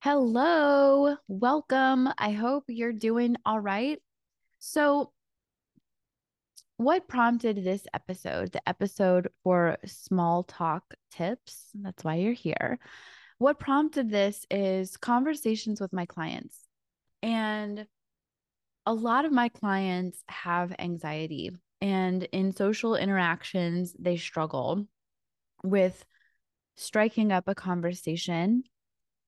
[0.00, 2.08] Hello, welcome.
[2.18, 4.00] I hope you're doing all right.
[4.60, 5.12] So,
[6.76, 11.70] what prompted this episode, the episode for small talk tips?
[11.74, 12.78] That's why you're here.
[13.38, 16.56] What prompted this is conversations with my clients.
[17.20, 17.88] And
[18.86, 24.86] a lot of my clients have anxiety, and in social interactions, they struggle
[25.64, 26.04] with
[26.76, 28.62] striking up a conversation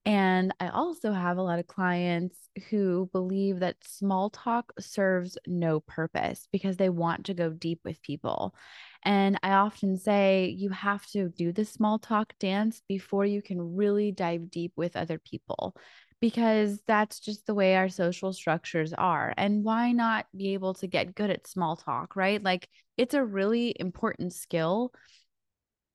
[0.05, 2.35] and I also have a lot of clients
[2.69, 8.01] who believe that small talk serves no purpose because they want to go deep with
[8.01, 8.55] people.
[9.03, 13.75] And I often say you have to do the small talk dance before you can
[13.75, 15.75] really dive deep with other people
[16.19, 19.33] because that's just the way our social structures are.
[19.37, 22.41] And why not be able to get good at small talk, right?
[22.41, 24.93] Like it's a really important skill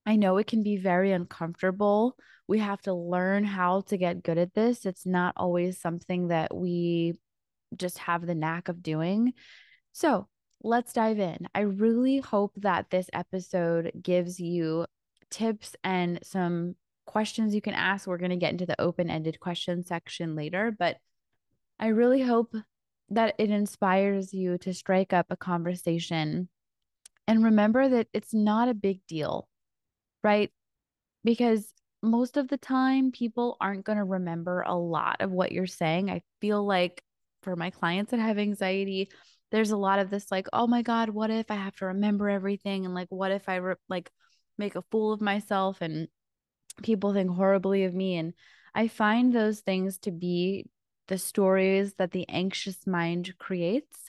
[0.06, 2.16] I know it can be very uncomfortable.
[2.46, 4.86] We have to learn how to get good at this.
[4.86, 7.14] It's not always something that we
[7.76, 9.32] just have the knack of doing.
[9.92, 10.28] So
[10.62, 11.48] let's dive in.
[11.54, 14.86] I really hope that this episode gives you
[15.30, 18.06] tips and some questions you can ask.
[18.06, 20.98] We're going to get into the open ended question section later, but
[21.80, 22.54] I really hope
[23.10, 26.48] that it inspires you to strike up a conversation
[27.28, 29.48] and remember that it's not a big deal
[30.26, 30.50] right?
[31.22, 35.66] Because most of the time, people aren't going to remember a lot of what you're
[35.68, 36.10] saying.
[36.10, 37.00] I feel like
[37.42, 39.08] for my clients that have anxiety,
[39.52, 42.28] there's a lot of this like, oh my God, what if I have to remember
[42.28, 42.84] everything?
[42.84, 44.10] And like, what if I re- like
[44.58, 46.08] make a fool of myself and
[46.82, 48.16] people think horribly of me?
[48.16, 48.34] And
[48.74, 50.66] I find those things to be
[51.06, 54.05] the stories that the anxious mind creates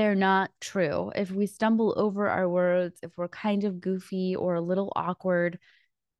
[0.00, 1.12] they're not true.
[1.14, 5.58] If we stumble over our words, if we're kind of goofy or a little awkward,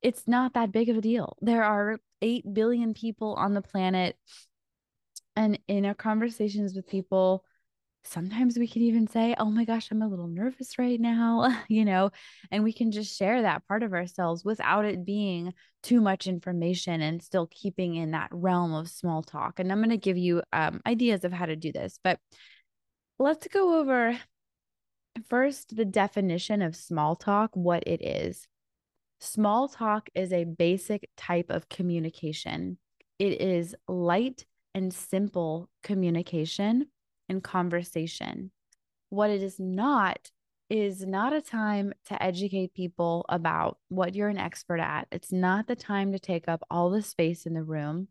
[0.03, 1.35] it's not that big of a deal.
[1.41, 4.17] There are 8 billion people on the planet.
[5.35, 7.43] And in our conversations with people,
[8.03, 11.83] sometimes we can even say, Oh my gosh, I'm a little nervous right now, you
[11.83, 12.11] know,
[12.51, 17.01] and we can just share that part of ourselves without it being too much information
[17.01, 19.59] and still keeping in that realm of small talk.
[19.59, 21.97] And I'm going to give you um, ideas of how to do this.
[22.03, 22.19] But
[23.21, 24.17] let's go over
[25.29, 28.47] first the definition of small talk, what it is.
[29.19, 32.79] Small talk is a basic type of communication.
[33.19, 36.87] It is light and simple communication
[37.29, 38.51] and conversation.
[39.09, 40.31] What it is not
[40.71, 45.07] is not a time to educate people about what you're an expert at.
[45.11, 48.07] It's not the time to take up all the space in the room.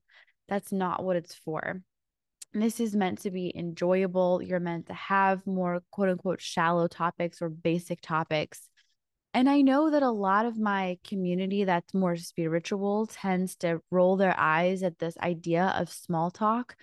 [0.47, 1.83] That's not what it's for
[2.53, 4.43] this is meant to be enjoyable.
[4.43, 8.69] You're meant to have more quote unquote shallow topics or basic topics.
[9.33, 14.17] And I know that a lot of my community that's more spiritual tends to roll
[14.17, 16.75] their eyes at this idea of small talk.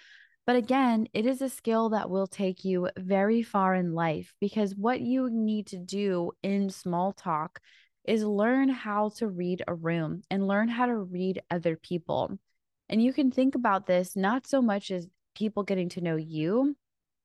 [0.46, 4.74] But again, it is a skill that will take you very far in life because
[4.76, 7.60] what you need to do in small talk
[8.06, 12.40] is learn how to read a room and learn how to read other people.
[12.88, 15.06] And you can think about this not so much as
[15.38, 16.76] people getting to know you,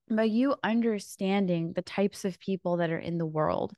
[0.08, 3.72] but you understanding the types of people that are in the world.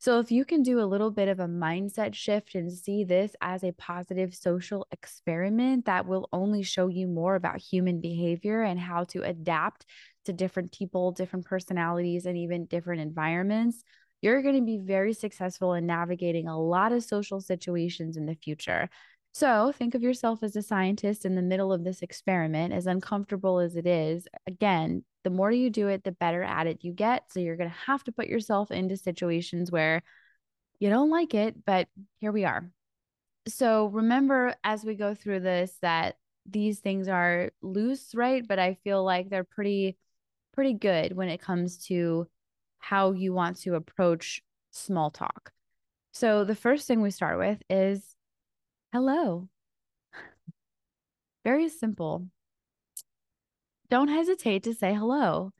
[0.00, 3.34] So, if you can do a little bit of a mindset shift and see this
[3.40, 8.78] as a positive social experiment that will only show you more about human behavior and
[8.78, 9.86] how to adapt
[10.26, 13.82] to different people, different personalities, and even different environments,
[14.20, 18.34] you're going to be very successful in navigating a lot of social situations in the
[18.34, 18.88] future.
[19.38, 23.60] So think of yourself as a scientist in the middle of this experiment, as uncomfortable
[23.60, 24.26] as it is.
[24.48, 27.30] Again, the more you do it, the better at it you get.
[27.30, 30.02] So you're going to have to put yourself into situations where
[30.80, 31.86] you don't like it, but
[32.18, 32.68] here we are.
[33.46, 38.42] So remember as we go through this that these things are loose, right?
[38.44, 39.96] But I feel like they're pretty
[40.52, 42.26] pretty good when it comes to
[42.80, 45.52] how you want to approach small talk.
[46.10, 48.16] So the first thing we start with is
[48.92, 49.48] Hello.
[51.44, 52.28] Very simple.
[53.90, 55.52] Don't hesitate to say hello.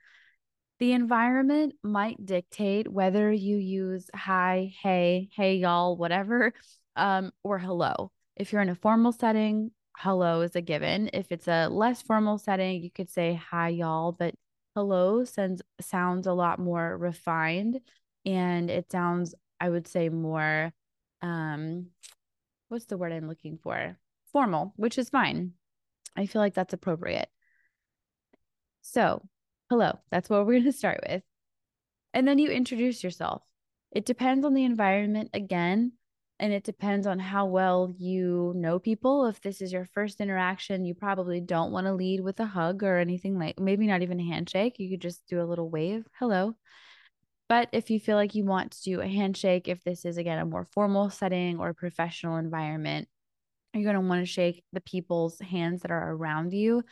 [0.79, 6.53] The environment might dictate whether you use hi, hey, hey, y'all, whatever,
[6.95, 8.11] um, or hello.
[8.35, 11.09] If you're in a formal setting, hello is a given.
[11.13, 14.35] If it's a less formal setting, you could say hi, y'all, but
[14.75, 17.81] hello sends, sounds a lot more refined
[18.25, 20.73] and it sounds, I would say, more
[21.21, 21.87] um
[22.69, 23.97] what's the word I'm looking for?
[24.31, 25.53] Formal, which is fine.
[26.15, 27.29] I feel like that's appropriate.
[28.81, 29.21] So,
[29.69, 31.23] hello, that's what we're going to start with.
[32.13, 33.43] And then you introduce yourself.
[33.91, 35.93] It depends on the environment again,
[36.39, 39.25] and it depends on how well you know people.
[39.25, 42.83] If this is your first interaction, you probably don't want to lead with a hug
[42.83, 44.79] or anything like maybe not even a handshake.
[44.79, 46.55] You could just do a little wave, hello.
[47.49, 50.37] But if you feel like you want to do a handshake, if this is again
[50.37, 53.07] a more formal setting or a professional environment,
[53.73, 56.83] you're going to want to shake the people's hands that are around you.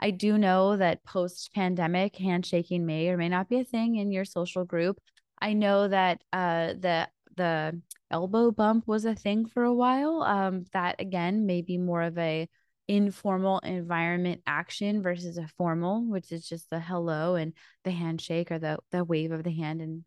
[0.00, 4.12] I do know that post pandemic, handshaking may or may not be a thing in
[4.12, 4.98] your social group.
[5.40, 7.80] I know that uh, the the
[8.10, 10.22] elbow bump was a thing for a while.
[10.22, 12.48] Um, that again may be more of a
[12.88, 17.52] informal environment action versus a formal, which is just the hello and
[17.84, 20.04] the handshake or the the wave of the hand and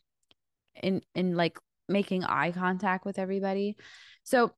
[0.81, 1.57] in in like
[1.89, 3.77] making eye contact with everybody.
[4.23, 4.51] So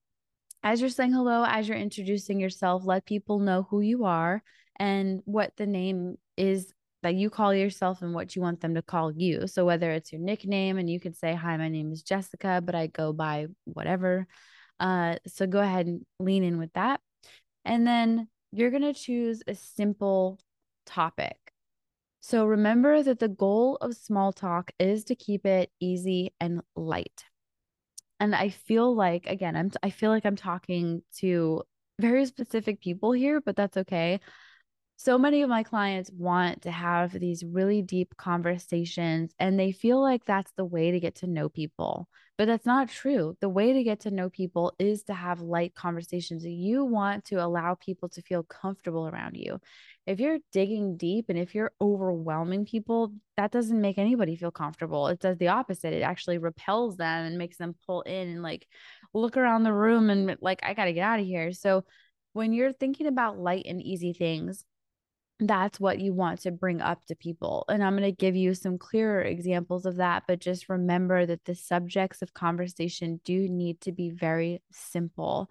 [0.63, 4.44] as you're saying hello, as you're introducing yourself, let people know who you are
[4.77, 8.81] and what the name is that you call yourself and what you want them to
[8.81, 9.48] call you.
[9.48, 12.75] So whether it's your nickname and you could say, "Hi, my name is Jessica, but
[12.75, 14.27] I go by whatever."
[14.80, 17.00] Uh, so go ahead and lean in with that,
[17.65, 20.39] and then you're gonna choose a simple
[20.85, 21.38] topic.
[22.21, 27.25] So remember that the goal of small talk is to keep it easy and light.
[28.19, 31.63] And I feel like again, I'm I feel like I'm talking to
[32.00, 34.19] very specific people here, but that's okay
[35.01, 40.01] so many of my clients want to have these really deep conversations and they feel
[40.01, 42.10] like that's the way to get to know people.
[42.38, 43.38] But that's not true.
[43.40, 46.46] The way to get to know people is to have light conversations.
[46.46, 49.62] You want to allow people to feel comfortable around you.
[50.06, 55.07] If you're digging deep and if you're overwhelming people, that doesn't make anybody feel comfortable.
[55.07, 55.94] It does the opposite.
[55.94, 58.68] It actually repels them and makes them pull in and like
[59.13, 61.54] look around the room and like, I got to get out of here.
[61.54, 61.86] So,
[62.34, 64.63] when you're thinking about light and easy things,
[65.39, 67.63] that's what you want to bring up to people.
[67.69, 70.24] And I'm going to give you some clearer examples of that.
[70.27, 75.50] But just remember that the subjects of conversation do need to be very simple.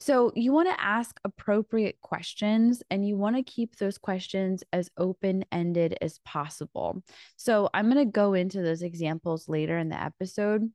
[0.00, 4.90] So you want to ask appropriate questions and you want to keep those questions as
[4.96, 7.02] open ended as possible.
[7.36, 10.70] So I'm going to go into those examples later in the episode.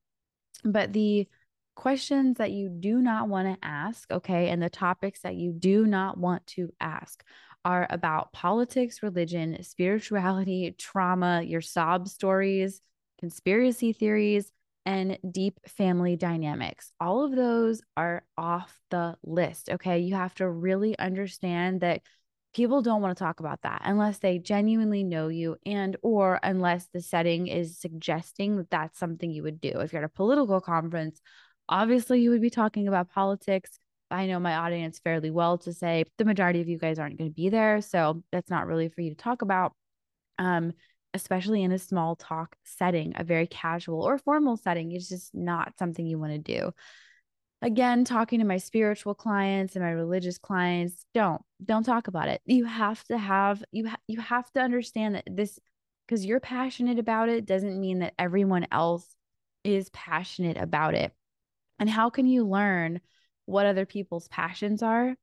[0.64, 1.28] But the
[1.76, 5.88] questions that you do not want to ask, okay, and the topics that you do
[5.88, 7.24] not want to ask
[7.66, 12.80] are about politics, religion, spirituality, trauma, your sob stories,
[13.20, 14.52] conspiracy theories,
[14.86, 16.94] and deep family dynamics.
[17.00, 19.70] All of those are off the list.
[19.70, 20.00] Okay.
[20.00, 22.02] You have to really understand that
[22.54, 26.88] people don't want to talk about that unless they genuinely know you and or unless
[26.94, 30.62] the setting is suggesting that that's something you would do if you're at a political
[30.62, 31.20] conference
[31.68, 33.78] obviously you would be talking about politics
[34.12, 37.30] I know my audience fairly well to say the majority of you guys aren't going
[37.30, 37.82] to be there.
[37.82, 39.74] So that's not really for you to talk about.
[40.38, 40.74] Um,
[41.14, 45.72] especially in a small talk setting, a very casual or formal setting, it's just not
[45.80, 46.72] something you want to do.
[47.62, 52.42] Again, talking to my spiritual clients and my religious clients, don't don't talk about it.
[52.46, 55.58] You have to have you ha- you have to understand that this
[56.06, 59.16] because you're passionate about it doesn't mean that everyone else
[59.64, 61.14] is passionate about it.
[61.80, 63.00] And how can you learn
[63.46, 65.16] what other people's passions are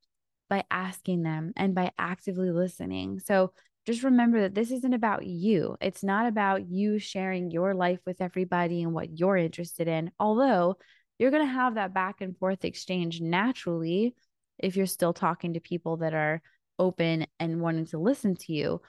[0.49, 3.19] by asking them and by actively listening.
[3.19, 3.53] So
[3.87, 5.77] just remember that this isn't about you.
[5.81, 10.13] It's not about you sharing your life with everybody and what you're interested in.
[10.21, 10.77] Although
[11.19, 14.15] you're going to have that back and forth exchange naturally
[14.59, 16.43] if you're still talking to people that are
[16.79, 18.81] open and wanting to listen to you.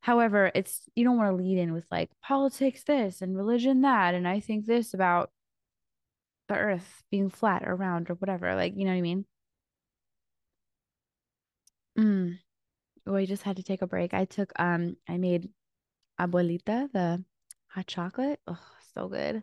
[0.00, 4.14] However, it's you don't want to lead in with like politics this and religion that
[4.14, 5.30] and I think this about
[6.48, 8.54] the earth being flat or round or whatever.
[8.54, 9.26] Like, you know what I mean?
[11.98, 12.38] Mm.
[13.06, 14.14] Oh, I just had to take a break.
[14.14, 15.50] I took um I made
[16.20, 17.24] abuelita, the
[17.68, 18.40] hot chocolate.
[18.46, 18.60] Oh,
[18.94, 19.42] so good.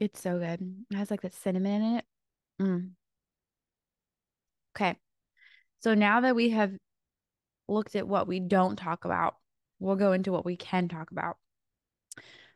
[0.00, 0.84] It's so good.
[0.90, 2.04] It has like that cinnamon in it.
[2.60, 2.90] Mm.
[4.76, 4.96] Okay.
[5.80, 6.72] So now that we have
[7.68, 9.36] looked at what we don't talk about,
[9.80, 11.38] we'll go into what we can talk about.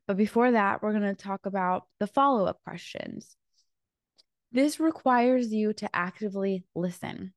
[0.07, 3.37] But before that, we're going to talk about the follow up questions.
[4.51, 7.33] This requires you to actively listen.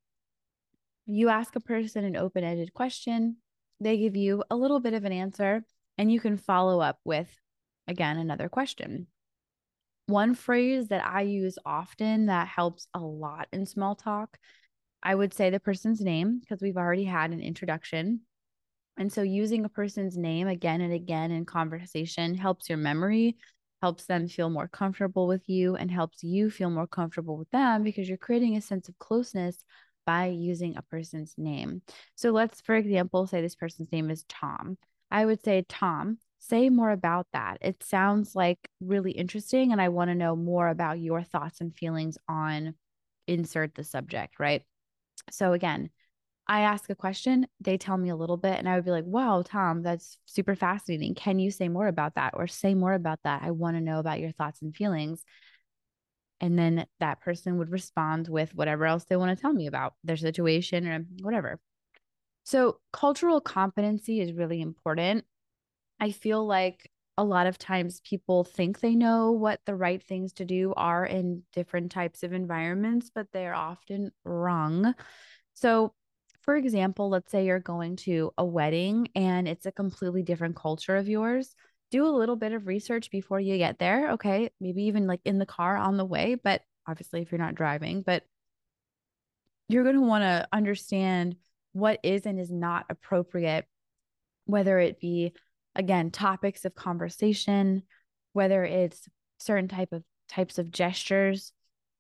[1.06, 3.38] You ask a person an open ended question,
[3.80, 5.64] they give you a little bit of an answer,
[5.98, 7.30] and you can follow up with,
[7.88, 9.08] again, another question.
[10.08, 14.38] One phrase that I use often that helps a lot in small talk,
[15.02, 18.22] I would say the person's name because we've already had an introduction.
[18.98, 23.38] And so using a person's name again and again in conversation helps your memory,
[23.82, 27.84] helps them feel more comfortable with you, and helps you feel more comfortable with them
[27.84, 29.64] because you're creating a sense of closeness
[30.06, 31.82] by using a person's name.
[32.16, 34.78] So let's, for example, say this person's name is Tom.
[35.12, 37.58] I would say, Tom, say more about that.
[37.62, 39.72] It sounds like really interesting.
[39.72, 42.76] And I want to know more about your thoughts and feelings on
[43.28, 44.64] insert the subject, right?
[45.32, 45.90] So, again,
[46.48, 49.06] I ask a question, they tell me a little bit, and I would be like,
[49.06, 51.16] wow, Tom, that's super fascinating.
[51.16, 53.42] Can you say more about that or say more about that?
[53.44, 55.24] I want to know about your thoughts and feelings.
[56.40, 59.96] And then that person would respond with whatever else they want to tell me about
[60.04, 61.60] their situation or whatever.
[62.44, 65.26] So, cultural competency is really important.
[66.00, 70.34] I feel like a lot of times people think they know what the right things
[70.34, 74.94] to do are in different types of environments, but they're often wrong.
[75.54, 75.94] So,
[76.46, 80.96] for example, let's say you're going to a wedding and it's a completely different culture
[80.96, 81.56] of yours.
[81.90, 84.12] Do a little bit of research before you get there.
[84.12, 84.52] Okay.
[84.62, 88.04] Maybe even like in the car on the way, but obviously, if you're not driving,
[88.04, 88.24] but
[89.68, 91.36] you're going to want to understand
[91.74, 93.66] what is and is not appropriate,
[94.46, 95.34] whether it be,
[95.76, 97.82] again, topics of conversation,
[98.34, 99.10] whether it's
[99.40, 101.52] certain type of types of gestures,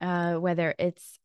[0.01, 1.19] uh, whether it's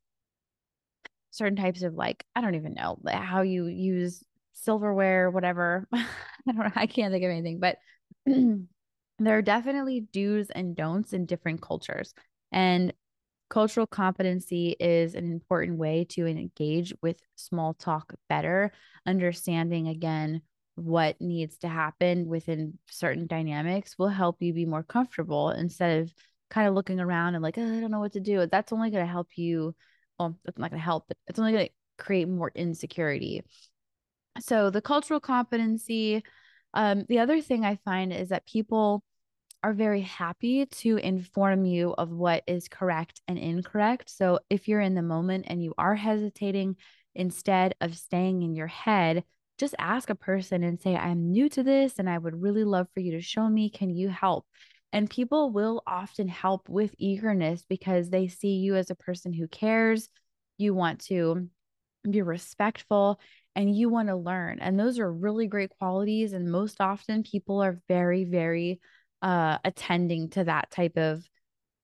[1.31, 4.23] certain types of like I don't even know how you use
[4.53, 5.87] silverware, whatever.
[5.93, 6.07] I
[6.47, 6.71] don't know.
[6.75, 7.79] I can't think of anything, but
[8.27, 12.15] there are definitely do's and don'ts in different cultures.
[12.53, 12.93] And
[13.49, 18.73] cultural competency is an important way to engage with small talk better,
[19.07, 20.43] understanding again
[20.77, 26.15] what needs to happen within certain dynamics will help you be more comfortable instead of
[26.49, 28.47] kind of looking around and like, oh, I don't know what to do.
[28.47, 29.75] That's only going to help you
[30.21, 33.43] well, it's not going to help, but it's only going to create more insecurity.
[34.41, 36.23] So the cultural competency.
[36.73, 39.03] Um, the other thing I find is that people
[39.65, 44.09] are very happy to inform you of what is correct and incorrect.
[44.09, 46.77] So if you're in the moment and you are hesitating,
[47.15, 49.25] instead of staying in your head,
[49.59, 52.87] just ask a person and say, I'm new to this and I would really love
[52.95, 53.69] for you to show me.
[53.69, 54.47] Can you help?
[54.93, 59.47] And people will often help with eagerness because they see you as a person who
[59.47, 60.09] cares.
[60.59, 61.49] You want to
[62.09, 63.21] be respectful
[63.55, 64.59] and you want to learn.
[64.61, 66.33] And those are really great qualities.
[66.33, 68.81] And most often, people are very, very
[69.23, 71.23] uh, attending to that type of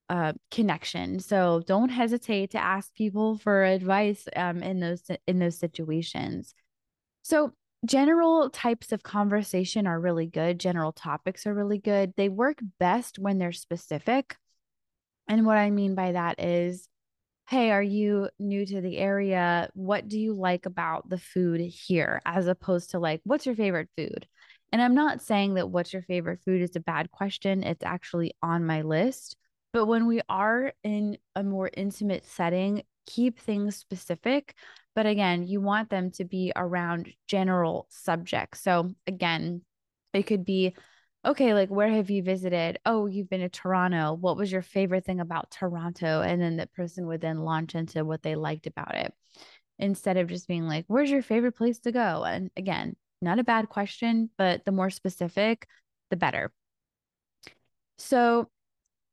[0.08, 1.18] uh, connection.
[1.20, 6.54] So don't hesitate to ask people for advice um, in those in those situations.
[7.22, 7.52] So
[7.84, 10.58] general types of conversation are really good.
[10.58, 12.14] General topics are really good.
[12.16, 14.36] They work best when they're specific.
[15.28, 16.88] And what I mean by that is,
[17.48, 19.70] hey, are you new to the area?
[19.74, 22.20] What do you like about the food here?
[22.24, 24.26] As opposed to like, what's your favorite food?
[24.72, 27.62] And I'm not saying that what's your favorite food is a bad question.
[27.62, 29.36] It's actually on my list.
[29.72, 34.54] But when we are in a more intimate setting, keep things specific
[34.96, 38.62] but again, you want them to be around general subjects.
[38.62, 39.60] So again,
[40.14, 40.74] it could be
[41.24, 42.78] okay, like where have you visited?
[42.86, 44.14] Oh, you've been to Toronto.
[44.14, 46.22] What was your favorite thing about Toronto?
[46.22, 49.12] And then the person would then launch into what they liked about it
[49.78, 52.24] instead of just being like, where's your favorite place to go?
[52.24, 55.66] And again, not a bad question, but the more specific,
[56.08, 56.52] the better.
[57.98, 58.48] So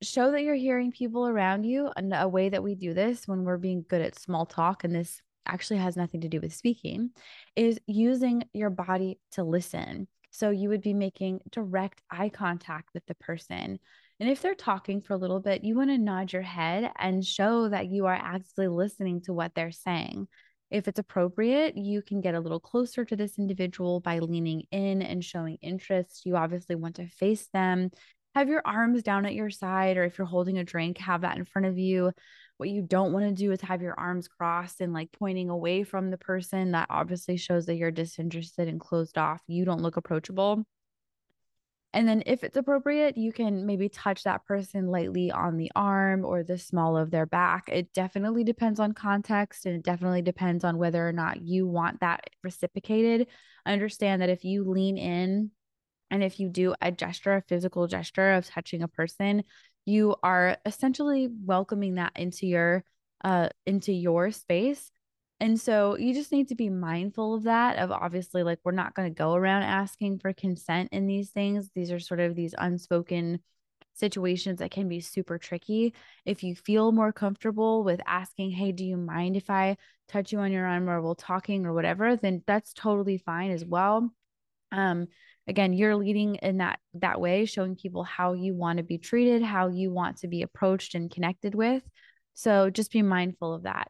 [0.02, 1.90] show that you're hearing people around you.
[1.98, 4.96] And a way that we do this when we're being good at small talk, and
[4.96, 7.12] this actually has nothing to do with speaking,
[7.55, 10.07] is using your body to listen.
[10.31, 13.79] So you would be making direct eye contact with the person.
[14.19, 17.25] And if they're talking for a little bit, you want to nod your head and
[17.25, 20.27] show that you are actually listening to what they're saying.
[20.71, 25.03] If it's appropriate, you can get a little closer to this individual by leaning in
[25.03, 26.25] and showing interest.
[26.25, 27.91] You obviously want to face them.
[28.33, 31.38] Have your arms down at your side, or if you're holding a drink, have that
[31.38, 32.12] in front of you.
[32.63, 35.84] What you don't want to do is have your arms crossed and like pointing away
[35.84, 36.72] from the person.
[36.72, 39.41] That obviously shows that you're disinterested and closed off.
[39.48, 40.63] You don't look approachable.
[41.91, 46.24] And then, if it's appropriate, you can maybe touch that person lightly on the arm
[46.24, 47.65] or the small of their back.
[47.67, 52.00] It definitely depends on context and it definitely depends on whether or not you want
[52.00, 53.27] that reciprocated.
[53.65, 55.51] Understand that if you lean in
[56.10, 59.43] and if you do a gesture, a physical gesture of touching a person,
[59.86, 62.84] you are essentially welcoming that into your
[63.24, 64.92] uh into your space.
[65.40, 68.96] And so you just need to be mindful of that of obviously like we're not
[68.96, 71.70] going to go around asking for consent in these things.
[71.75, 73.42] These are sort of these unspoken
[73.96, 75.94] situations that can be super tricky.
[76.25, 80.40] If you feel more comfortable with asking hey do you mind if i touch you
[80.40, 84.12] on your arm or while talking or whatever then that's totally fine as well.
[84.72, 85.08] Um
[85.47, 89.41] again you're leading in that that way showing people how you want to be treated
[89.41, 91.83] how you want to be approached and connected with
[92.33, 93.89] so just be mindful of that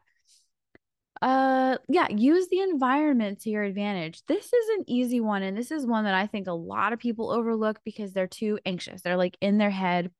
[1.22, 4.22] Uh yeah, use the environment to your advantage.
[4.26, 6.98] This is an easy one and this is one that I think a lot of
[6.98, 9.02] people overlook because they're too anxious.
[9.02, 10.10] They're like in their head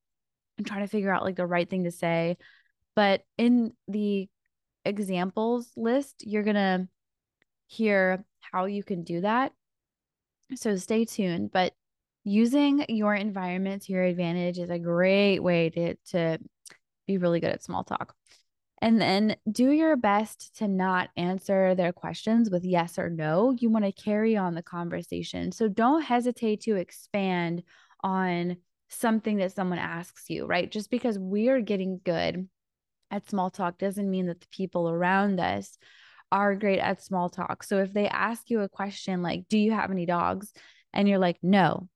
[0.57, 2.37] and trying to figure out like the right thing to say.
[2.95, 4.29] But in the
[4.85, 6.89] examples list, you're going to
[7.67, 9.53] hear how you can do that.
[10.55, 11.73] So stay tuned, but
[12.25, 16.39] using your environment to your advantage is a great way to to
[17.07, 18.15] be really good at small talk.
[18.81, 23.55] And then do your best to not answer their questions with yes or no.
[23.59, 25.53] You want to carry on the conversation.
[25.53, 27.63] So don't hesitate to expand
[28.03, 28.57] on
[28.89, 30.71] something that someone asks you, right?
[30.71, 32.49] Just because we are getting good
[33.11, 35.79] at small talk doesn't mean that the people around us
[36.35, 37.63] are great at small talk.
[37.63, 40.53] So if they ask you a question like, Do you have any dogs?
[40.93, 41.89] And you're like, No,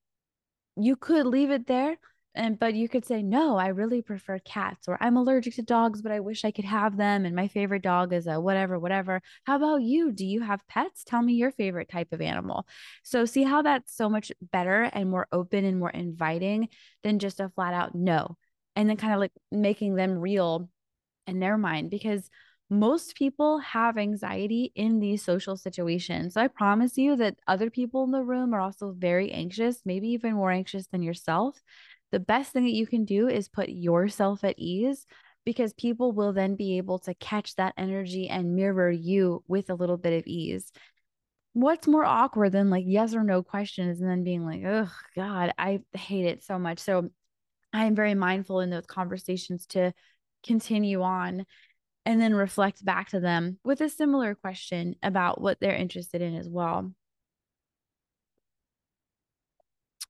[0.76, 1.98] you could leave it there
[2.34, 6.02] and but you could say no i really prefer cats or i'm allergic to dogs
[6.02, 9.20] but i wish i could have them and my favorite dog is a whatever whatever
[9.44, 12.66] how about you do you have pets tell me your favorite type of animal
[13.02, 16.68] so see how that's so much better and more open and more inviting
[17.02, 18.36] than just a flat out no
[18.76, 20.68] and then kind of like making them real
[21.26, 22.30] in their mind because
[22.70, 26.34] most people have anxiety in these social situations.
[26.34, 30.08] So I promise you that other people in the room are also very anxious, maybe
[30.08, 31.60] even more anxious than yourself
[32.10, 35.06] the best thing that you can do is put yourself at ease
[35.44, 39.74] because people will then be able to catch that energy and mirror you with a
[39.74, 40.70] little bit of ease.
[41.52, 45.52] What's more awkward than like yes or no questions and then being like, oh God,
[45.58, 46.78] I hate it so much.
[46.78, 47.10] So
[47.72, 49.92] I'm very mindful in those conversations to
[50.44, 51.44] continue on
[52.08, 56.34] and then reflect back to them with a similar question about what they're interested in
[56.34, 56.90] as well.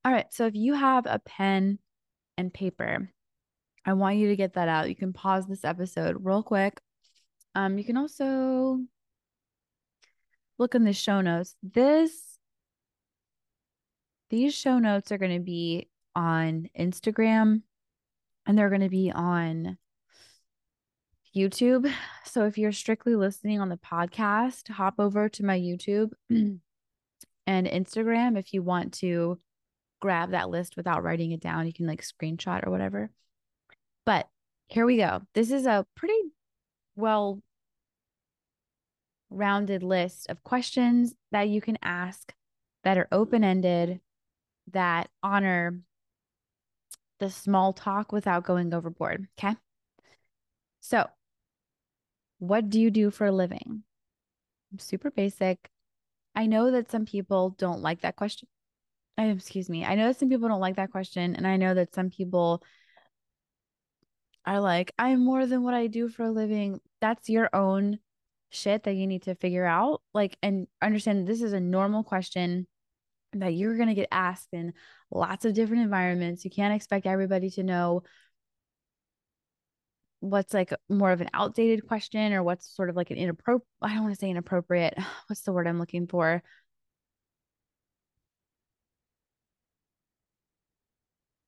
[0.05, 0.33] All right.
[0.33, 1.81] So if you have a pen
[2.39, 3.11] and paper.
[3.85, 4.89] I want you to get that out.
[4.89, 6.81] You can pause this episode real quick.
[7.55, 8.79] Um, you can also
[10.57, 11.57] look in the show notes.
[11.63, 12.39] This
[14.31, 17.63] these show notes are going to be on Instagram
[18.47, 19.79] and they're going to be on
[21.39, 21.93] YouTube.
[22.25, 26.61] So if you're strictly listening on the podcast, hop over to my YouTube and
[27.49, 29.39] Instagram if you want to
[30.01, 31.67] grab that list without writing it down.
[31.67, 33.11] You can like screenshot or whatever.
[34.05, 34.29] But
[34.67, 35.23] here we go.
[35.35, 36.19] This is a pretty
[36.97, 37.41] well
[39.31, 42.35] rounded list of questions that you can ask
[42.85, 44.01] that are open ended,
[44.73, 45.81] that honor
[47.19, 49.29] the small talk without going overboard.
[49.39, 49.57] Okay.
[50.81, 51.07] So,
[52.39, 53.83] what do you do for a living?
[54.79, 55.71] Super basic.
[56.35, 58.49] I know that some people don't like that question
[59.27, 59.85] excuse me.
[59.85, 61.35] I know that some people don't like that question.
[61.35, 62.63] And I know that some people
[64.47, 66.81] are like, I'm more than what I do for a living.
[67.01, 67.99] That's your own
[68.51, 70.03] shit that you need to figure out.
[70.15, 72.67] Like, and understand this is a normal question
[73.35, 74.73] that you're going to get asked in
[75.11, 76.45] lots of different environments.
[76.45, 78.05] You can't expect everybody to know
[80.21, 83.95] what's like more of an outdated question or what's sort of like an inappropriate, I
[83.95, 84.95] don't want to say inappropriate.
[85.29, 86.43] What's the word I'm looking for?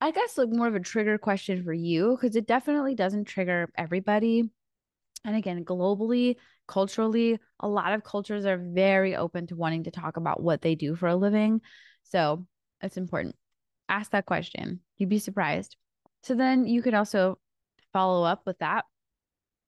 [0.00, 3.70] I guess like more of a trigger question for you because it definitely doesn't trigger
[3.76, 4.48] everybody.
[5.24, 10.16] And again, globally, culturally, a lot of cultures are very open to wanting to talk
[10.16, 11.60] about what they do for a living.
[12.04, 12.46] So
[12.80, 13.36] it's important.
[13.90, 14.80] Ask that question.
[14.96, 15.76] You'd be surprised.
[16.22, 17.38] So then you could also
[17.92, 18.84] follow up with that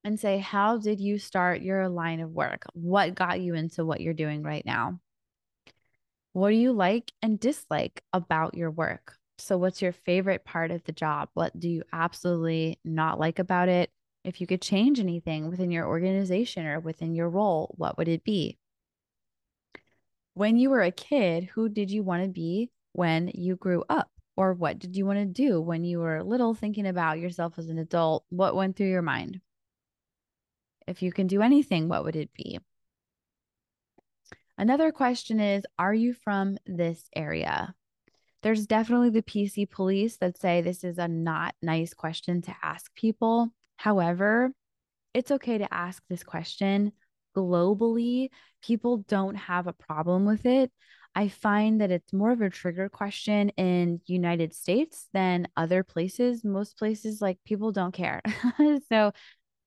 [0.05, 2.65] and say, How did you start your line of work?
[2.75, 5.01] What got you into what you're doing right now?
[6.33, 9.17] What do you like and dislike about your work?
[9.39, 11.29] So, what's your favorite part of the job?
[11.35, 13.91] What do you absolutely not like about it?
[14.25, 18.23] If you could change anything within your organization or within your role, what would it
[18.23, 18.59] be?
[20.35, 24.12] When you were a kid, who did you want to be when you grew up?
[24.37, 27.68] Or what did you want to do when you were little, thinking about yourself as
[27.68, 28.25] an adult?
[28.31, 29.40] What went through your mind?
[30.87, 32.59] If you can do anything, what would it be?
[34.57, 37.75] Another question is Are you from this area?
[38.42, 42.92] there's definitely the PC police that say this is a not nice question to ask
[42.95, 43.49] people.
[43.77, 44.51] However,
[45.14, 46.92] it's okay to ask this question
[47.37, 48.31] globally.
[48.62, 50.73] People don't have a problem with it.
[51.14, 56.44] I find that it's more of a trigger question in United States than other places.
[56.44, 58.22] Most places like people don't care.
[58.88, 59.12] so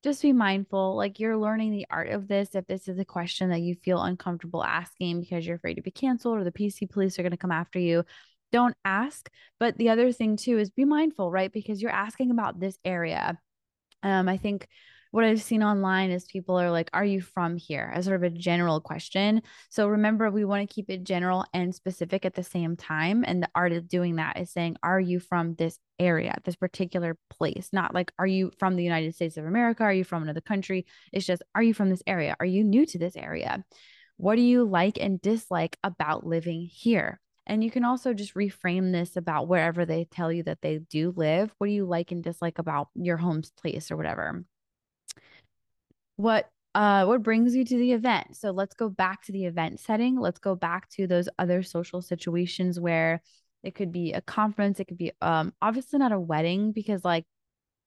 [0.02, 3.50] just be mindful like you're learning the art of this if this is a question
[3.50, 7.18] that you feel uncomfortable asking because you're afraid to be canceled or the PC police
[7.18, 8.04] are going to come after you
[8.52, 9.30] don't ask.
[9.58, 11.52] But the other thing too is be mindful, right?
[11.52, 13.38] Because you're asking about this area.
[14.02, 14.68] Um, I think
[15.16, 17.90] what I've seen online is people are like, Are you from here?
[17.94, 19.40] as sort of a general question.
[19.70, 23.24] So remember, we want to keep it general and specific at the same time.
[23.26, 27.16] And the art of doing that is saying, Are you from this area, this particular
[27.30, 27.70] place?
[27.72, 29.84] Not like, Are you from the United States of America?
[29.84, 30.84] Are you from another country?
[31.14, 32.36] It's just, Are you from this area?
[32.38, 33.64] Are you new to this area?
[34.18, 37.20] What do you like and dislike about living here?
[37.46, 41.14] And you can also just reframe this about wherever they tell you that they do
[41.16, 41.54] live.
[41.56, 44.44] What do you like and dislike about your home's place or whatever?
[46.16, 48.36] What uh what brings you to the event?
[48.36, 50.18] So let's go back to the event setting.
[50.18, 53.22] Let's go back to those other social situations where
[53.62, 57.24] it could be a conference, it could be um obviously not a wedding because like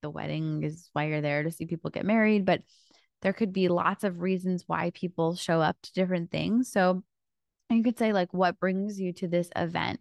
[0.01, 2.61] the wedding is why you're there to see people get married, but
[3.21, 6.71] there could be lots of reasons why people show up to different things.
[6.71, 7.03] So
[7.69, 9.99] you could say, like, what brings you to this event?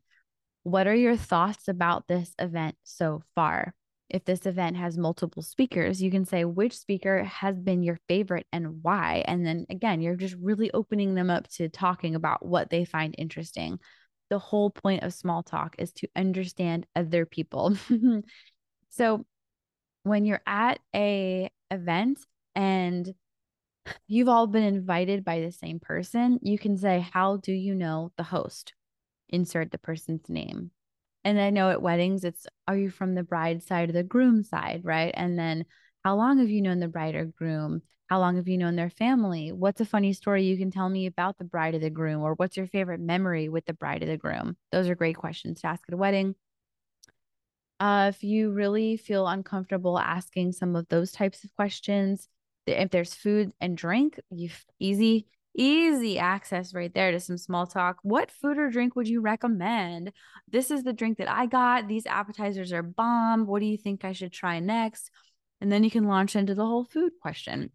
[0.62, 3.74] What are your thoughts about this event so far?
[4.10, 8.46] If this event has multiple speakers, you can say which speaker has been your favorite
[8.52, 9.22] and why.
[9.26, 13.14] And then again, you're just really opening them up to talking about what they find
[13.18, 13.78] interesting.
[14.30, 17.76] The whole point of small talk is to understand other people.
[18.88, 19.26] so
[20.04, 22.20] when you're at a event
[22.54, 23.14] and
[24.06, 28.12] you've all been invited by the same person, you can say, How do you know
[28.16, 28.74] the host?
[29.28, 30.70] Insert the person's name.
[31.24, 34.42] And I know at weddings, it's are you from the bride side or the groom
[34.42, 35.12] side, right?
[35.14, 35.64] And then
[36.04, 37.82] how long have you known the bride or groom?
[38.08, 39.52] How long have you known their family?
[39.52, 42.22] What's a funny story you can tell me about the bride or the groom?
[42.22, 44.56] Or what's your favorite memory with the bride or the groom?
[44.72, 46.34] Those are great questions to ask at a wedding.
[47.80, 52.28] Uh, if you really feel uncomfortable asking some of those types of questions,
[52.66, 54.50] if there's food and drink, you
[54.80, 55.26] easy
[55.58, 57.98] easy access right there to some small talk.
[58.02, 60.12] What food or drink would you recommend?
[60.50, 61.88] This is the drink that I got.
[61.88, 63.46] These appetizers are bomb.
[63.46, 65.10] What do you think I should try next?
[65.60, 67.72] And then you can launch into the whole food question.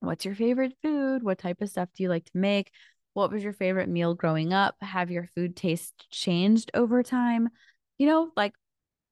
[0.00, 1.22] What's your favorite food?
[1.22, 2.70] What type of stuff do you like to make?
[3.12, 4.76] What was your favorite meal growing up?
[4.80, 7.50] Have your food taste changed over time?
[7.98, 8.54] You know, like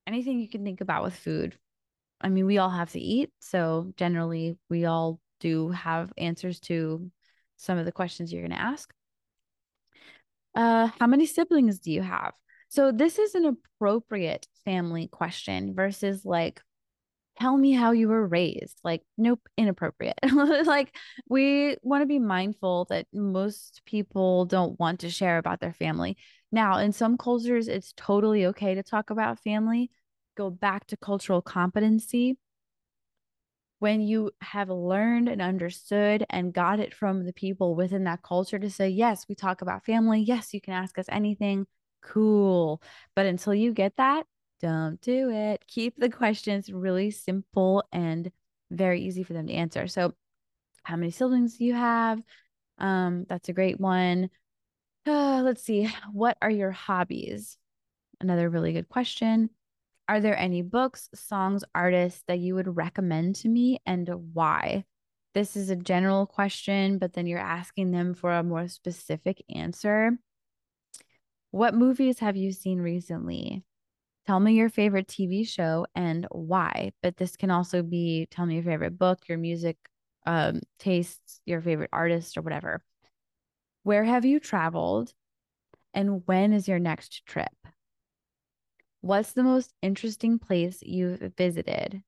[0.06, 1.58] anything you can think about with food.
[2.20, 3.30] I mean, we all have to eat.
[3.40, 7.10] So generally, we all do have answers to
[7.56, 8.92] some of the questions you're going to ask.
[10.54, 12.32] Uh, how many siblings do you have?
[12.68, 16.60] So this is an appropriate family question versus like,
[17.38, 18.78] tell me how you were raised.
[18.82, 20.18] Like, nope, inappropriate.
[20.64, 20.94] like,
[21.28, 26.16] we want to be mindful that most people don't want to share about their family.
[26.50, 29.90] Now, in some cultures, it's totally okay to talk about family,
[30.36, 32.38] go back to cultural competency.
[33.78, 38.58] When you have learned and understood and got it from the people within that culture
[38.58, 40.20] to say, yes, we talk about family.
[40.20, 41.66] Yes, you can ask us anything.
[42.02, 42.80] Cool.
[43.14, 44.24] But until you get that,
[44.60, 45.64] don't do it.
[45.66, 48.30] Keep the questions really simple and
[48.70, 49.86] very easy for them to answer.
[49.86, 50.14] So,
[50.82, 52.22] how many siblings do you have?
[52.78, 54.30] Um, that's a great one.
[55.04, 55.88] Uh, let's see.
[56.12, 57.58] What are your hobbies?
[58.20, 59.50] Another really good question.
[60.08, 64.84] Are there any books, songs, artists that you would recommend to me and why?
[65.34, 70.12] This is a general question, but then you're asking them for a more specific answer.
[71.50, 73.64] What movies have you seen recently?
[74.26, 76.92] Tell me your favorite TV show and why.
[77.02, 79.76] But this can also be tell me your favorite book, your music
[80.26, 82.82] um, tastes, your favorite artist, or whatever.
[83.82, 85.12] Where have you traveled?
[85.94, 87.54] And when is your next trip?
[89.06, 92.02] What's the most interesting place you've visited?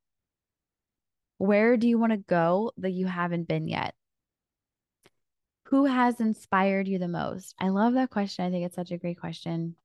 [1.37, 3.95] Where do you want to go that you haven't been yet?
[5.67, 7.55] Who has inspired you the most?
[7.61, 8.45] I love that question.
[8.45, 9.77] I think it's such a great question.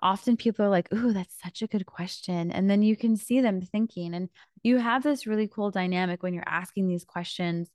[0.00, 2.50] Often people are like, Ooh, that's such a good question.
[2.50, 4.30] And then you can see them thinking, and
[4.62, 7.68] you have this really cool dynamic when you're asking these questions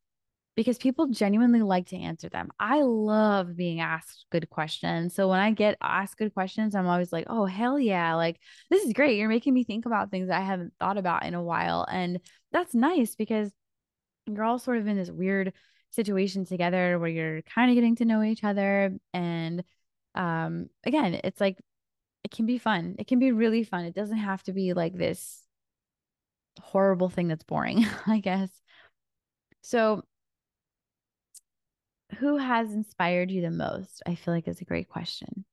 [0.56, 2.50] because people genuinely like to answer them.
[2.60, 5.16] I love being asked good questions.
[5.16, 8.16] So when I get asked good questions, I'm always like, oh, hell yeah.
[8.16, 9.18] Like, this is great.
[9.18, 11.86] You're making me think about things I haven't thought about in a while.
[11.90, 12.20] And
[12.52, 13.52] that's nice because
[14.26, 15.54] you're all sort of in this weird
[15.92, 18.94] situation together where you're kind of getting to know each other.
[19.14, 19.64] And
[20.16, 21.58] um, again, it's like,
[22.24, 22.96] it can be fun.
[23.00, 23.86] It can be really fun.
[23.86, 25.42] It doesn't have to be like this
[26.62, 28.50] horrible thing that's boring, I guess.
[29.62, 30.04] So
[32.18, 34.02] who has inspired you the most?
[34.06, 35.46] I feel like is a great question.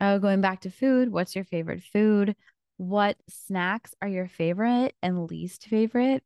[0.00, 2.34] Oh, going back to food, what's your favorite food?
[2.76, 6.24] What snacks are your favorite and least favorite?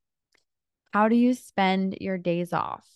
[0.93, 2.87] How do you spend your days off?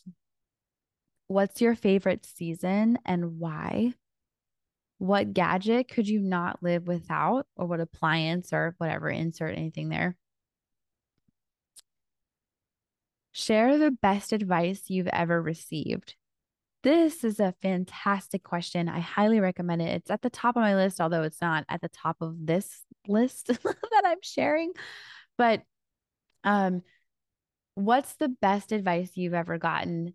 [1.27, 3.95] What's your favorite season and why?
[4.99, 9.09] What gadget could you not live without, or what appliance or whatever?
[9.09, 10.17] Insert anything there.
[13.33, 16.17] Share the best advice you've ever received.
[16.83, 18.89] This is a fantastic question.
[18.89, 19.89] I highly recommend it.
[19.97, 22.83] It's at the top of my list, although it's not at the top of this
[23.07, 24.73] list that I'm sharing.
[25.37, 25.63] But
[26.43, 26.83] um,
[27.75, 30.15] what's the best advice you've ever gotten?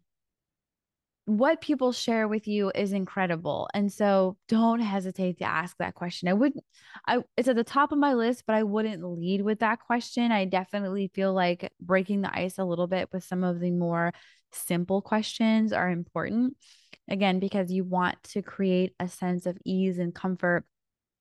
[1.25, 3.67] What people share with you is incredible.
[3.73, 6.27] And so don't hesitate to ask that question.
[6.27, 6.63] I wouldn't,
[7.07, 10.31] I, it's at the top of my list, but I wouldn't lead with that question.
[10.31, 14.13] I definitely feel like breaking the ice a little bit with some of the more
[14.51, 16.55] simple questions are important.
[17.09, 20.63] Again, because you want to create a sense of ease and comfort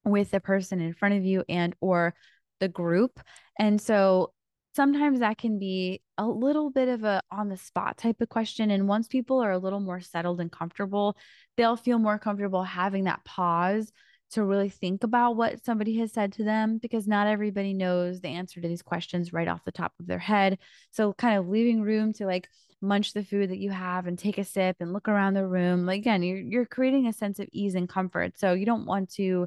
[0.05, 2.15] with the person in front of you and or
[2.61, 3.21] the group.
[3.59, 4.33] And so
[4.75, 8.71] sometimes that can be a little bit of a on the spot type of question
[8.71, 11.17] and once people are a little more settled and comfortable
[11.57, 13.93] they'll feel more comfortable having that pause
[14.35, 18.29] to really think about what somebody has said to them because not everybody knows the
[18.29, 20.59] answer to these questions right off the top of their head.
[20.91, 22.49] So kind of leaving room to like
[22.81, 25.87] munch the food that you have and take a sip and look around the room
[25.87, 29.11] like again you're you're creating a sense of ease and comfort so you don't want
[29.15, 29.47] to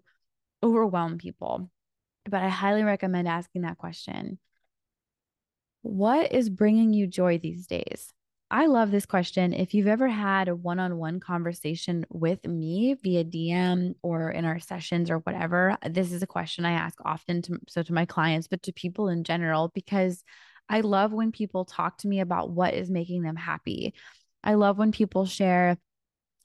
[0.63, 1.69] overwhelm people.
[2.29, 4.39] But I highly recommend asking that question
[5.81, 8.13] what is bringing you joy these days?
[8.49, 9.53] I love this question.
[9.53, 14.45] If you've ever had a one on one conversation with me via DM or in
[14.45, 18.05] our sessions or whatever, this is a question I ask often to so to my
[18.05, 20.23] clients, but to people in general, because
[20.69, 23.93] I love when people talk to me about what is making them happy.
[24.43, 25.77] I love when people share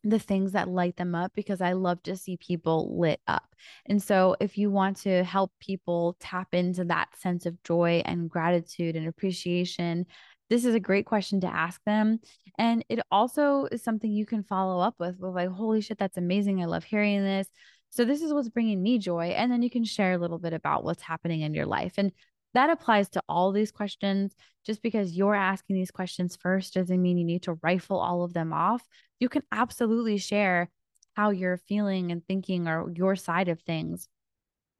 [0.05, 3.55] the things that light them up because I love to see people lit up.
[3.87, 8.29] And so, if you want to help people tap into that sense of joy and
[8.29, 10.07] gratitude and appreciation,
[10.51, 12.19] this is a great question to ask them.
[12.59, 16.19] And it also is something you can follow up with, with like, holy shit, that's
[16.19, 16.61] amazing.
[16.61, 17.49] I love hearing this.
[17.91, 19.27] So, this is what's bringing me joy.
[19.29, 21.95] And then you can share a little bit about what's happening in your life.
[21.97, 22.13] And
[22.55, 24.35] that applies to all these questions.
[24.65, 28.33] Just because you're asking these questions first doesn't mean you need to rifle all of
[28.33, 28.87] them off.
[29.19, 30.71] You can absolutely share
[31.15, 34.09] how you're feeling and thinking or your side of things.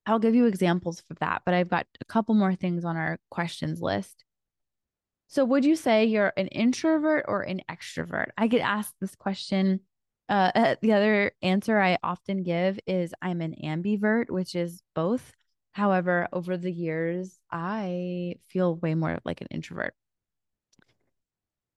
[0.07, 3.19] I'll give you examples of that, but I've got a couple more things on our
[3.31, 4.25] questions list.
[5.29, 8.29] So, would you say you're an introvert or an extrovert?
[8.37, 9.81] I get asked this question.
[10.29, 15.33] Uh, the other answer I often give is I'm an ambivert, which is both.
[15.73, 19.95] However, over the years, I feel way more like an introvert.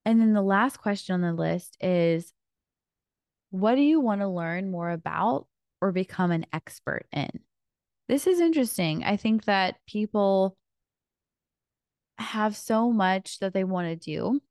[0.06, 2.32] And then the last question on the list is
[3.50, 5.48] what do you want to learn more about
[5.82, 7.30] or become an expert in?
[8.08, 9.04] This is interesting.
[9.04, 10.58] I think that people
[12.18, 14.42] have so much that they want to do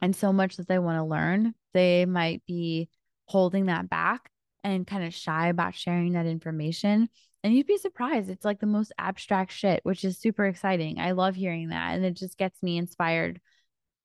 [0.00, 1.54] and so much that they want to learn.
[1.72, 2.88] They might be
[3.26, 4.30] holding that back
[4.64, 7.08] and kind of shy about sharing that information.
[7.42, 8.28] And you'd be surprised.
[8.28, 10.98] It's like the most abstract shit, which is super exciting.
[10.98, 11.94] I love hearing that.
[11.94, 13.40] And it just gets me inspired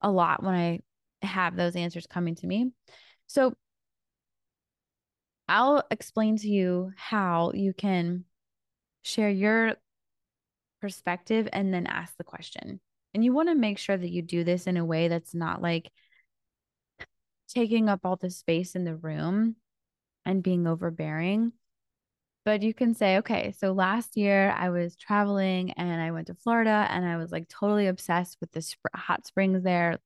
[0.01, 0.79] a lot when I
[1.21, 2.71] have those answers coming to me.
[3.27, 3.53] So
[5.49, 8.23] I'll explain to you how you can
[9.03, 9.75] share your
[10.81, 12.79] perspective and then ask the question.
[13.13, 15.61] And you want to make sure that you do this in a way that's not
[15.61, 15.91] like
[17.47, 19.55] taking up all the space in the room
[20.25, 21.53] and being overbearing.
[22.45, 26.35] But you can say, okay, so last year I was traveling and I went to
[26.35, 29.97] Florida and I was like totally obsessed with the sp- hot springs there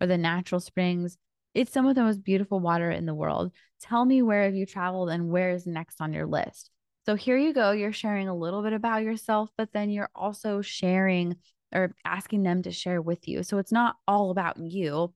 [0.00, 1.16] or the natural springs.
[1.54, 3.52] It's some of the most beautiful water in the world.
[3.80, 6.70] Tell me where have you traveled and where is next on your list?
[7.06, 7.70] So here you go.
[7.72, 11.36] You're sharing a little bit about yourself, but then you're also sharing
[11.74, 13.42] or asking them to share with you.
[13.42, 15.14] So it's not all about you.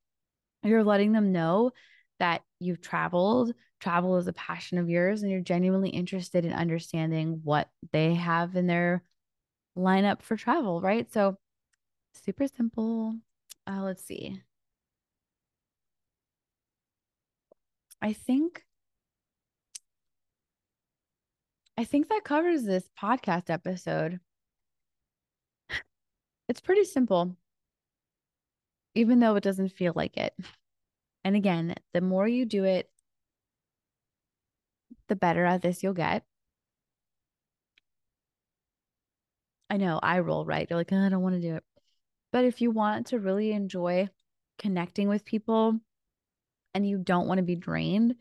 [0.62, 1.72] You're letting them know
[2.22, 7.40] that you've traveled, travel is a passion of yours, and you're genuinely interested in understanding
[7.42, 9.02] what they have in their
[9.76, 11.12] lineup for travel, right?
[11.12, 11.36] So,
[12.14, 13.16] super simple.
[13.66, 14.40] Uh, let's see.
[18.00, 18.64] I think
[21.76, 24.20] I think that covers this podcast episode.
[26.48, 27.36] It's pretty simple,
[28.94, 30.34] even though it doesn't feel like it.
[31.24, 32.90] And again, the more you do it,
[35.08, 36.24] the better at this you'll get.
[39.70, 40.66] I know I roll right.
[40.68, 41.64] You're like, oh, I don't want to do it.
[42.32, 44.08] But if you want to really enjoy
[44.58, 45.78] connecting with people
[46.74, 48.16] and you don't want to be drained,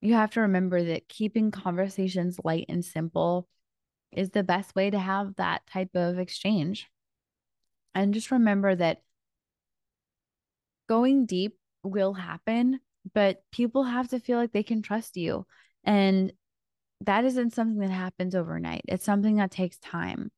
[0.00, 3.48] you have to remember that keeping conversations light and simple
[4.10, 6.88] is the best way to have that type of exchange.
[7.94, 9.02] And just remember that
[10.88, 12.80] going deep will happen,
[13.14, 15.46] but people have to feel like they can trust you.
[15.84, 16.32] And
[17.02, 20.30] that isn't something that happens overnight, it's something that takes time.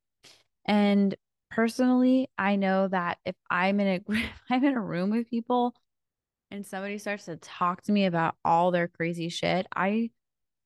[0.66, 1.14] And
[1.50, 5.74] personally, I know that if I'm in a I'm in a room with people
[6.50, 10.11] and somebody starts to talk to me about all their crazy shit, I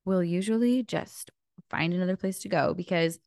[0.05, 1.31] will usually just
[1.69, 3.19] find another place to go because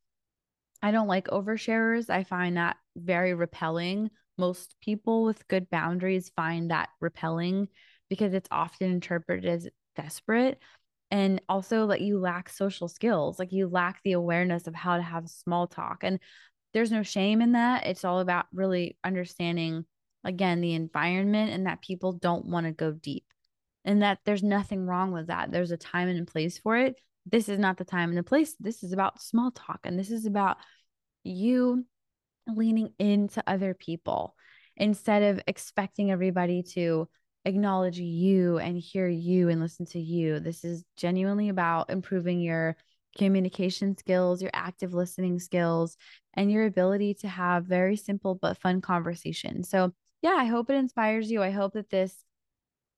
[0.83, 2.11] I don't like oversharers.
[2.11, 4.11] I find that very repelling.
[4.43, 7.69] Most people with good boundaries find that repelling
[8.11, 10.59] because it's often interpreted as desperate
[11.13, 15.03] and also like you lack social skills like you lack the awareness of how to
[15.03, 15.99] have small talk.
[16.03, 16.19] And
[16.75, 17.87] there's no shame in that.
[17.87, 19.85] It's all about really understanding
[20.25, 23.27] again the environment and that people don't want to go deep
[23.85, 25.53] and that there's nothing wrong with that.
[25.53, 26.97] There's a time and a place for it.
[27.27, 28.57] This is not the time and the place.
[28.59, 30.57] This is about small talk and this is about
[31.23, 31.87] you
[32.47, 34.35] leaning into other people
[34.77, 37.09] instead of expecting everybody to
[37.45, 40.41] acknowledge you and hear you and listen to you.
[40.41, 42.77] This is genuinely about improving your
[43.17, 45.97] communication skills, your active listening skills,
[46.35, 49.69] and your ability to have very simple but fun conversations.
[49.69, 51.43] So, yeah, I hope it inspires you.
[51.43, 52.25] I hope that this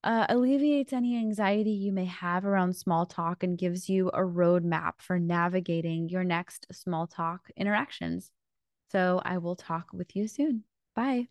[0.05, 4.93] uh, alleviates any anxiety you may have around small talk and gives you a roadmap
[4.99, 8.31] for navigating your next small talk interactions.
[8.95, 10.65] So, I will talk with you soon.
[10.95, 11.29] Bye.